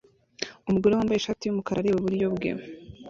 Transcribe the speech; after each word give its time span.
Umugore 0.67 0.93
wambaye 0.93 1.17
ishati 1.19 1.43
yumukara 1.43 1.77
areba 1.79 1.97
iburyo 1.99 2.27
bwe 2.35 2.49